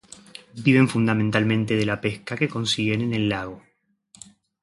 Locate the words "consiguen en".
2.49-3.13